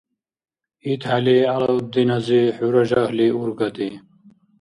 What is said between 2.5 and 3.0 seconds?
хӀура